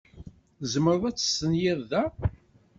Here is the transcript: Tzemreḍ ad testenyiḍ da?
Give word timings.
Tzemreḍ 0.59 1.03
ad 1.09 1.15
testenyiḍ 1.17 1.79
da? 1.91 2.03